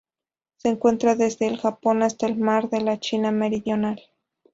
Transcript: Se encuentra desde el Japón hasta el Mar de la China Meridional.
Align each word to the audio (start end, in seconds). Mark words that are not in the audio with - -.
Se 0.57 0.67
encuentra 0.69 1.13
desde 1.13 1.45
el 1.45 1.59
Japón 1.59 2.01
hasta 2.01 2.25
el 2.25 2.35
Mar 2.35 2.71
de 2.71 2.81
la 2.81 2.99
China 2.99 3.31
Meridional. 3.31 4.01